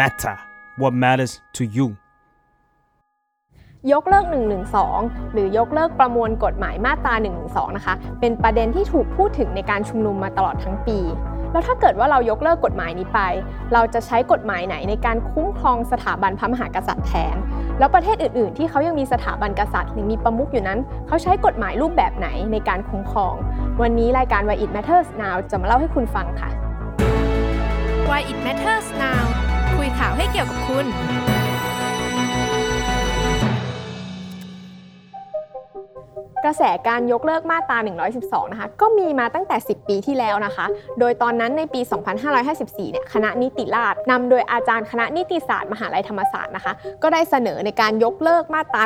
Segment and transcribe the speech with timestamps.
[0.00, 0.36] matter
[0.80, 1.88] what matters to you
[3.92, 4.24] ยกเลิก
[4.78, 7.14] 112 หรือยกเลิกประมวลกฎหมายมาตรา
[7.46, 10.98] 112 นะคะ เป็นประเด็นที่ถูกพูดถึงในการชุมนุมมาตลอดทั้งปี
[11.52, 13.20] แล้วถ้าเกิดว่าเรายกเลิกกฎหมายนี้ไป
[13.72, 17.36] เราจะใช้กฎหมายไหนในการคุ้มครองสถาบันพระมหากษัตริย์แทน
[17.78, 23.34] แล้วประเทศอื่น ๆ ที่เขายังมีสถาบันกษัตริย์หรือมีประมุขอยู่นั้น เขาใช้กฎหมายรูปแบบไหนในการคุ้มครอง
[23.82, 26.50] วันนี้รายการ Why It Matters Now จะมาเล่าให้คุณฟังค่ะ
[28.08, 29.25] Why it matters now คุย
[29.98, 30.86] ข่าวให้เกี่ยวกับคุณ
[36.44, 37.78] กระแสการยกเลิกมาตรา
[38.16, 40.66] 112 นะคะ ก็มีมาตั้งแต่ 10 ปีที่แล้วนะคะ
[40.98, 41.80] โดยตอนนั้นในปี
[42.36, 46.72] 2554 เนี่ย คณะนิติราษฎร์นำโดยอาจารย์คณะนิติศาสตร์มหาลัยธรรมศาสตร์นะคะ
[47.02, 48.82] ก็ได้เสนอในการยกเลิกมาตรา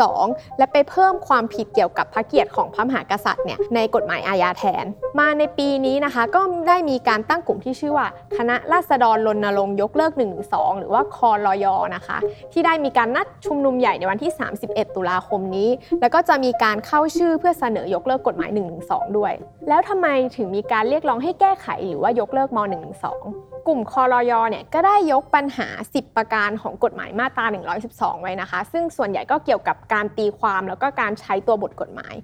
[0.00, 4.84] 112 และไปเพิ่มความผิดเกี่ยวกับพระเกียรติของพระมหากษัตริย์เนี่ยในกฎหมายอาญาแทน
[5.18, 10.12] มาในปีนี้นะคะ ก็ได้มีการตั้งกลุ่มที่ชื่อว่า คณะราษฎรรณรงค์ยกเลิก
[10.46, 12.18] 112 หรือว่าคอรอยอนะคะ
[12.52, 14.32] ที่ได้มีการนัดชุมนุมใหญ่ในวันที่
[14.64, 15.68] 31 ตุลาคมนี้
[16.00, 18.50] แล้วก็จะมีการเข้าชื่อเพื่อเสนอยกเลิกกฎหมาย
[18.84, 19.32] 112 ด้วย
[19.68, 27.46] แล้วทำไมถึงมีการเรียกร้องให้แก้ไขหรือว่ายกเลิกม 112 กลุ่มคอรอยเนี่ยก็ได้ยกปัญหา 10 ประการของกฎหมายมาตรา
[27.84, 32.14] 112 ไว้นะคะ ซึ่งส่วนใหญ่ก็เกี่ยวกับการตีความแล้วก็การใช้ตัวบทกฎหมาย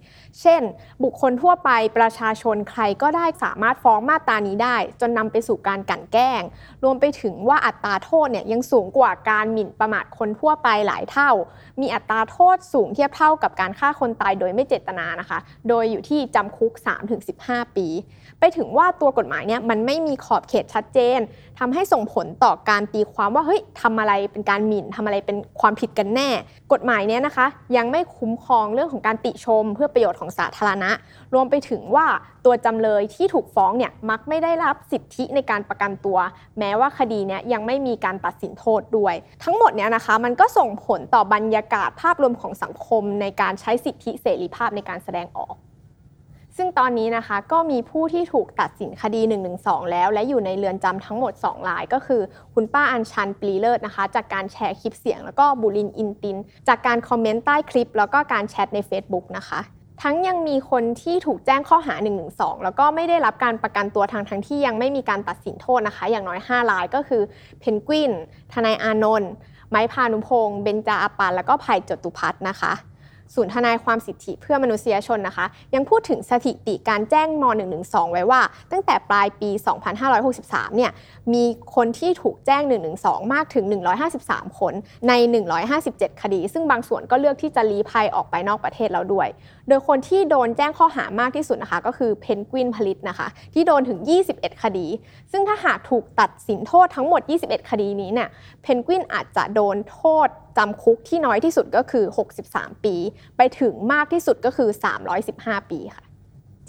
[0.41, 0.63] เช่น
[1.05, 6.43] บุคคลทั่วไปประชาชนใครก็ได้สามารถฟ้องมาตรานี้ได้ จนนำไปสู่การกั่นแกล้ง
[6.85, 11.31] รวมไปถึงว่าอัตราโทษเนี่ยยังสูงกว่าการหมิ่นประมาทคนทั่วไปหลายเท่า
[11.81, 16.73] มีอัตราโทษสูงเทียบเท่ากับการฆ่าคนตายโดยไม่เจตนานะคะ โดยอยู่ที่จำคุก
[17.25, 17.89] 3-15 ปี
[18.41, 21.21] ไปถึงว่าตัวกฎหมายเนี่ยมันไม่มีขอบเขตชัดเจน
[21.59, 26.29] ทำให้ส่งผลต่อการตีความว่าเฮ้ยทำอะไรเป็นการหมิ่นทำอะไรเป็นความผิดกันแน่
[26.73, 30.91] กฎหมายเนี้ยนะคะ ยังไม่คุ้มครองเรื่องของการติชม เพื่อประโยชน์ของสาธารณะ
[31.35, 32.07] รวมไปถึงว่า
[32.45, 36.19] ตัวจำเลยที่ถูกฟ้องเนี่ยมักไม่ได้รับสิทธิในการประกันตัว
[36.59, 39.15] แม้ว่าคดีเนี้ยยังไม่มีการตัดสินโทษด้วย
[39.45, 45.55] ทั้งหมดเนี้ยนะคะ มันก็ส่งผลต่อบรรยากาศภาพรวมของสังคมในการใช้สิทธิเสรีภาพในการแสดงออก
[46.63, 49.21] ซึ่งตอนนี้นะคะก็มีผู้ที่ถูกตัดสินคดี
[49.57, 52.23] 112 แล้ว และอยู่ในเรือนจำทั้งหมด 2 ราย ก็คือ
[52.55, 56.37] คุณป้าอัญชันปลีเลิศนะคะ จากการแชร์คลิปเสียง แล้วก็บุรินอินติน
[56.69, 59.61] จากการคอมเมนต์ใต้คลิป แล้วก็การแชทใน Facebook นะคะ
[60.03, 61.95] ทั้งยังมีคนที่ถูกแจ้งข้อหา
[62.31, 67.23] 112 แล้วก็ไม่ได้รับการประกันตัวทางทั้งที่ยังไม่มีการตัดสินโทษนะคะ อย่างน้อย 5 รายก็คือ
[67.61, 68.13] เพนกวิน
[68.53, 69.33] ทนายอานนท์
[69.71, 72.73] ไม้พานุพงศ์ เบญจาอาปานแล้วก็ไผ่จตุพัฒน์นะคะ
[73.35, 77.45] ศูนย์ทนายความสิทธิเพื่อมนุษยชนนะคะ ยังพูดถึงสถิติการแจ้งม
[77.79, 78.41] .112 ไว้ว่า
[78.73, 79.51] ตั้งแต่ปลายปี
[80.13, 80.93] 2563 เนี่ย
[81.33, 82.63] มีคนที่ถูกแจ้ง
[82.99, 83.65] 112 มากถึง
[84.13, 84.73] 153 คน
[85.09, 85.13] ใน
[85.67, 89.29] 157 คดี ซึ่งบางส่วนก็เลือกที่จะลี้ภัยออกไปนอกประเทศแล้วด้วย
[89.71, 93.99] โดยคนที่โดนแจ้งข้อหามากที่สุดนะคะ ก็คือเพนกวินผลิตนะคะ ที่โดนถึง
[94.31, 94.87] 21 คดี
[95.33, 98.29] ซึ่งถ้าหากถูกตัดสินโทษทั้งหมด 21 คดีนี้เนี่ย
[98.63, 100.29] เพนกวินอาจจะโดนโทษ
[100.59, 102.05] จำคุกที่น้อยที่สุดก็คือ
[102.47, 102.95] 63 ปี
[103.37, 104.69] ไปถึงมากที่สุดก็คือ
[105.21, 106.10] 315 ปีค่ะ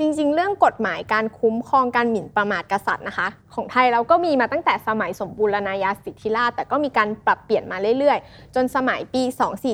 [0.02, 9.24] จริงๆ เรื่องกฎหมายการคุ้มครองการหมิ่นประมาทกษัตริย์นะคะ ของไทยเราก็มีมาตั้งแต่สมัยสมบูรณาญาสิทธิราชแต่ก็มีการปรับเปลี่ยนมาเรื่อยๆ จนสมัยปี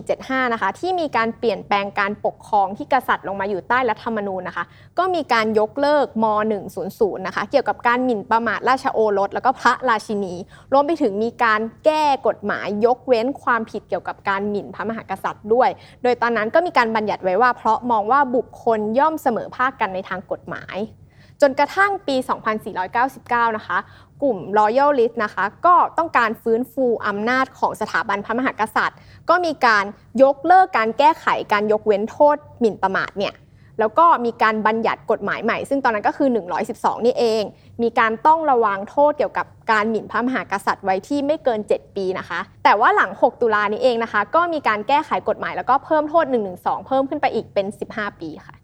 [0.02, 4.66] 2475 นะคะ ที่มีการเปลี่ยนแปลงการปกครองที่กษัตริย์ลงมาอยู่ใต้รัฐธรรมนูญนะคะ
[5.00, 6.26] ก็มีการยกเลิกม
[6.76, 10.34] 100 นะคะ เกี่ยวกับการหมิ่นประมาทราชโอรส แล้วก็พระราชินี
[10.74, 15.70] รวมไปถึงมีการแก้กฎหมายยกเว้นความผิดเกี่ยวกับการหมิ่นพระมหากษัตริย์ด้วย
[16.04, 20.78] โดยตอนนั้นก็มีการบัญญัติไว้ว่า เพราะมองว่าบุคคลย่อมเสมอภาคกันในทางกฎหมาย
[21.42, 22.16] จนกระทั่งปี
[22.88, 23.78] 2499 นะคะ
[24.24, 28.98] กลุ่ม Royalist นะคะ ก็ต้องการฟื้นฟูอำนาจของสถาบันพระมหากษัตริย์
[29.30, 29.86] ก็มีการ
[30.24, 33.36] ยกเลิกการแก้ไขการยกเว้นโทษหมิ่นประมาทเนี่ย
[33.80, 36.30] แล้วก็มีการบัญญัติกฎหมายใหม่ ซึ่งตอนนั้นก็คือ
[36.68, 37.44] 112 นี่เอง
[37.84, 46.26] มีการต้องระวังโทษเกี่ยวกับการหมิ่นพระมหากษัตริย์ไว้ที่ไม่เกิน 7 ปีนะคะ แต่ว่าหลัง 6 ตุลานี้เองนะคะ ก็มีการแก้ไขกฎหมายแล้วก็เพิ่มโทษ
[46.58, 48.56] 112 เพิ่มขึ้นไปอีกเป็น 15 ปีค่ะ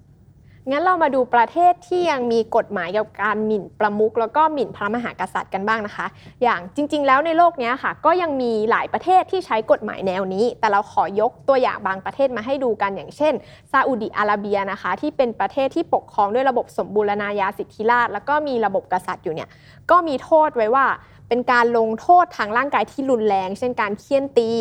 [0.71, 6.07] งั้นเรามาดูประเทศที่ยังมีกฎหมายเกี่ยวกับการหมิ่นประมุขแล้วก็หมิ่นพระมหากษัตริย์กันบ้างนะคะ
[6.43, 13.33] อย่างจริง ๆ แล้วในโลกนี้ค่ะ ก็ยังมีหลายประเทศที่ใช้กฎหมายแนวนี้ แต่เราขอยกตัวอย่างบางประเทศมาให้ดูกันอย่างเช่น
[13.71, 19.49] ซาอุดิอาระเบียนะคะ ที่เป็นประเทศที่ปกครองด้วยระบบสมบูรณาญาสิทธิราชแล้วก็มีระบบกษัตริย์อยู่เนี่ย
[19.91, 20.85] ก็มีโทษไว้ว่า
[21.27, 24.51] เป็นการลงโทษทางร่างกายที่รุนแรง เช่นการเคี่ยนตี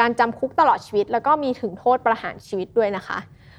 [0.00, 3.18] การจำคุกตลอดชีวิต แล้วก็มีถึงโทษประหารชีวิตด้วยนะคะ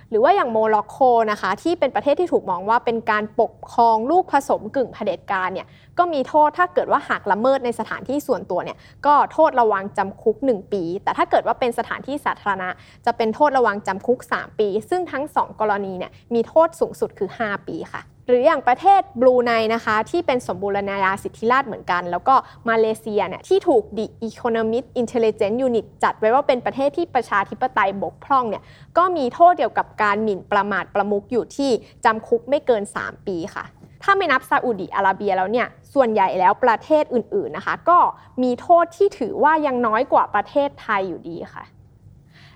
[0.10, 0.98] หรือว่าอย่างโมร็อกโก
[1.32, 5.68] นะคะที่เป็นประเทศที่ถูกมองว่าเป็นการปกครองลูกผสมกึ่งเผด็จการเนี่ย
[5.98, 12.70] ก็มีโทษถ้าเกิดว่าหากละเมิดในสถานที่ส่วนตัวเนี่ยก็โทษระวังจำคุก 1 ปี แต่ถ้าเกิดว่าเป็นสถานที่สาธารณะ
[13.06, 22.36] จะเป็นโทษระวังจำคุก 3 ปี ซึ่งทั้ง 2 กรณีเนี่ยมีโทษสูงสุดคือ 5 ปีค่ะ หรืออย่างประเทศบรูไนนะคะที่เป็นสมบูรณาญาสิทธิราชเหมือนกัน แล้วก็
[22.70, 28.64] มาเลเซียเนี่ยที่ถูก The Economist Intelligence Unit จัดไว้ว่าเป็นประเทศที่ประชาธิปไตยบกพร่องเนี่ย
[28.98, 31.72] ก็มีโทษเกี่ยวกับการหมิ่นประมาทประมุขอยู่ที่
[32.06, 33.66] จำคุกไม่เกิน 3 ปีค่ะ
[34.04, 38.00] ถ้าไม่นับซาอุดิอาระเบียแล้วเนี่ย ส่วนใหญ่แล้วประเทศอื่นๆนะคะ ก็
[38.44, 41.66] มีโทษที่ถือว่ายังน้อยกว่าประเทศไทยอยู่ดีค่ะ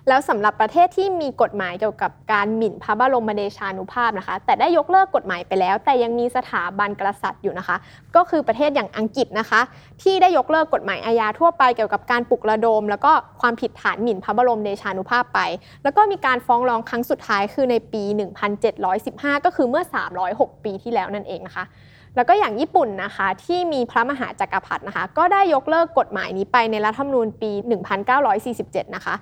[0.07, 7.77] แล้วสำหรับประเทศที่มีกฎหมายเกี่ยวกับการหมิ่นพระบรมเดชานุภาพนะคะ แต่ได้ยกเลิกกฎหมายไปแล้ว แต่ยังมีสถาบันกษัตริย์อยู่นะคะ
[8.15, 9.61] ก็คือประเทศอย่างอังกฤษนะคะ
[10.01, 13.11] ที่ได้ยกเลิกกฎหมายอาญาทั่วไปเกี่ยวกับการปลุกระดม แล้วก็
[13.41, 15.39] ความผิดฐานหมิ่นพระบรมเดชานุภาพไป
[15.83, 18.03] แล้วก็มีการฟ้องร้องครั้งสุดท้ายคือในปี
[18.73, 19.83] 1715 ก็คือเมื่อ
[20.23, 21.65] 306 ปีที่แล้วนั่นเองนะคะ
[22.15, 27.51] แล้วก็อย่างญี่ปุ่นนะคะที่มีพระมหาจักรพรรดินะคะ ก็ได้ยกเลิกกฎหมายนี้ไปในรัฐธรรมนูญปี
[28.23, 29.15] 1947 นะคะ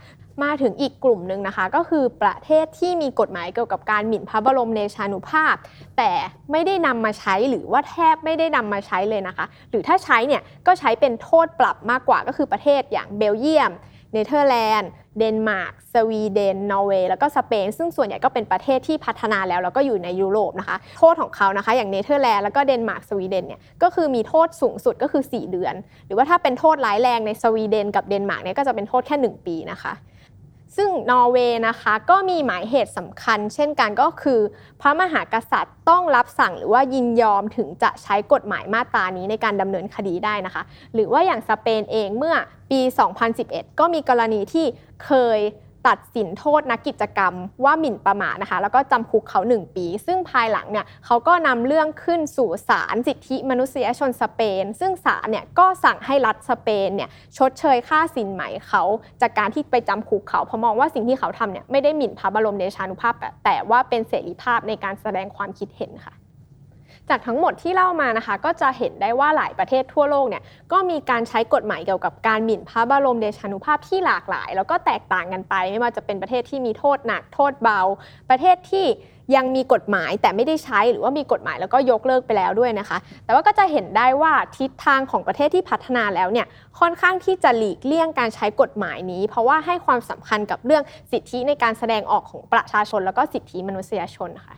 [0.44, 5.56] มาถึงอีกกลุ่มหนึ่งนะคะ ก็คือประเทศที่มีกฎหมายเกี่ยวกับการหมิ่นพระบรมเดชานุภาพ
[5.98, 6.12] แต่
[6.52, 13.74] ไม่ได้นำมาใช้หรือว่าแทบไม่ได้นำมาใช้เลยนะคะ หรือถ้าใช้เนี่ยก็ใช้เป็นโทษปรับมากกว่าก็คือประเทศอย่างเบลเยียม
[14.14, 14.90] เนเธอร์แลนด์
[15.20, 25.74] เดนมาร์ก สวีเดน นอร์เวย์ แล้วก็สเปน ซึ่งส่วนใหญ่ก็เป็นประเทศที่พัฒนาแล้ว แล้วก็อยู่ในยุโรปนะคะ โทษของเขานะคะ อย่างเนเธอร์แลนด์ แล้วก็เดนมาร์ก สวีเดนเนี่ย ก็คือมีโทษสูงสุดก็คือ 4 เดือน
[26.08, 29.94] หรือว่าถ้าเป็นโทษร้ายแรงในสวีเดนกับเดนมาร์กเนี่ย ก็จะเป็นโทษแค่ 1 ปีนะคะ
[30.78, 34.40] ซึ่งนอร์เวย์นะคะก็มีหมายเหตุสำคัญ เช่นกันก็คือ
[34.82, 40.64] พระมหากษัตริย์ต้องรับสั่งหรือว่ายินยอมถึงจะใช้กฎหมายมาตรานี้ในการดำเนินคดีได้นะคะ
[40.94, 42.36] หรือว่าอย่างสเปนเองเมื่อ
[42.72, 42.80] ปี
[43.30, 44.66] 2011 ก็มีกรณีที่
[45.06, 45.40] เคย
[45.88, 47.34] ตัดสินโทษนักกิจกรรม
[47.64, 58.84] ว่าหมิ่นประมาทนะคะ แล้วก็จำคุกเขา 1 ปี ซึ่งภายหลังเนี่ยเขาก็นำเรื่องขึ้นสู่ศาลสิทธิมนุษยชนสเปน ซึ่งศาลเนี่ยก็สั่งให้รัฐสเปนเนี่ยชดเชยค่าสินไหมเขา
[59.22, 66.14] จากการที่ไปจำคุกเขาเพราะมองว่าสิ่งที่เขาทำเนี่ยไม่ได้หมิ่นพระบรมเดชานุภาพแต่แต่ว่าเป็นเสรีภาพในการแสดงความคิดเห็นค่ะ
[67.10, 77.82] จากทั้งหมดที่เล่ามานะคะ ก็จะเห็นได้ว่าหลายประเทศทั่วโลกเนี่ยก็มีการใช้กฎหมายเกี่ยวกับการหมิ่นพระบรมเดชานุภาพที่หลากหลาย แล้วก็แตกต่างกันไป ไม่ว่าจะเป็นประเทศที่มีโทษหนักโทษเบา
[78.30, 78.88] ประเทศที่
[79.36, 86.48] ยังมีกฎหมายแต่ไม่ได้ใช้หรือว่ามีกฎหมายแล้วก็ยกเลิกไปแล้วด้วยนะคะ แต่ว่าก็จะเห็นได้ว่าทิศทางของประเทศที่พัฒนาแล้วเนี่ย
[86.80, 94.56] ค่อนข้างที่จะหลีกเลี่ยงการใช้กฎหมายนี้ เพราะว่าให้ความสำคัญกับเรื่องสิทธิในการแสดงออกของประชาชน แล้วก็สิทธิมนุษยชนค่ะ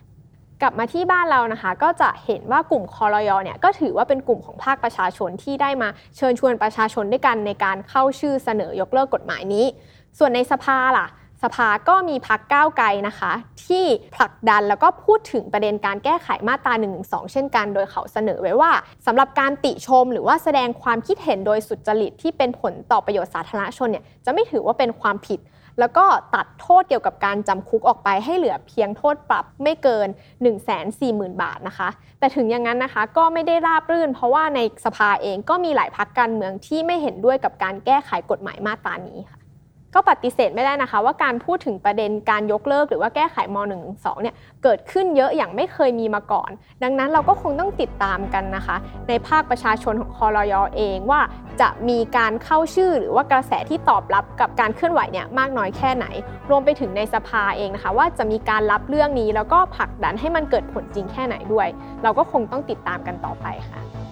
[0.64, 9.66] กลับมาที่บ้านเรานะคะ ก็จะเห็นว่ากลุ่มคอรยอเนี่ยก็ถือว่าเป็นกลุ่มของภาคประชาชนที่ได้มาเชิญชวนประชาชนด้วยกันในการเข้าชื่อเสนอยกเลิกกฎหมายนี้
[10.18, 11.08] ส่วนในสภาล่ะ
[11.44, 13.32] สภาก็มีพักก้าวไกลนะคะ
[13.68, 16.90] ที่ผลักดันแล้วก็พูดถึงประเด็นการแก้ไขมาตรา1นึ
[17.32, 18.72] เช่นกันโดยเขาเสนอไว้ว่า
[19.06, 25.40] สำหรับการติชม หรือว่าแสดงความคิดเห็นโดยสุจริตที่เป็นผลต่อประโยชน์สาธารณชนเนี่ยจะไม่ถือว่าเป็นความผิด
[25.80, 26.06] แล้วก็
[26.36, 31.90] ตัดโทษเกี่ยวกับการจำคุกออกไปให้เหลือเพียงโทษปรับไม่เกิน 1 4 0 0 0 0 บาทนะคะ
[32.20, 39.43] แต่ถึงอย่างนั้นนะคะก็ไม่ได้ราบรื่น เพราะว่าในสภาเองก็มีหลายพักการเมืองที่ไม่เห็นด้วยกับการแก้ไขกฎหมายมาตรานี้ค่ะ
[39.96, 43.58] ก็ปฏิเสธไม่ได้นะคะ ว่าการพูดถึงประเด็นการยกเลิก หรือว่าแก้ไขม
[43.90, 46.50] .112 เนี่ยเกิดขึ้นเยอะอย่างไม่เคยมีมาก่อน
[46.84, 48.76] ดังนั้นเราก็คงต้องติดตามกันนะคะ
[49.10, 51.22] ในภาคประชาชนของคอรยอเองว่า
[51.62, 56.06] จะมีการเข้าชื่อหรือว่ากระแสที่ตอบรับกับการเคลื่อนไหวเนี่ยมากน้อยแค่ไหน
[56.50, 61.68] รวมไปถึงในสภาเองนะคะ ว่าจะมีการรับเรื่องนี้แล้วก็ผลักดันให้มันเกิดผลจริงแค่ไหนด้วย
[62.04, 64.03] เราก็คงต้องติดตามกันต่อไปค่ะ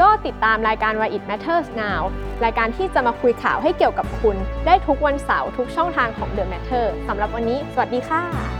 [0.00, 2.02] ก็ติดตามรายการ Why It Matters Now
[2.44, 4.36] รายการที่จะมาคุยข่าวให้เกี่ยวกับคุณ
[4.66, 8.57] ได้ทุกวันเสาร์ทุกช่องทางของ The Matter สำหรับวันนี้ สวัสดีค่ะ